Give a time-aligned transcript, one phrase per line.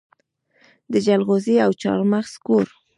[0.91, 2.67] د جلغوزي او چارمغز کور.